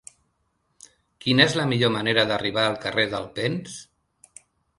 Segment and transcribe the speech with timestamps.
[1.25, 3.79] Quina és la millor manera d'arribar al carrer d'Alpens?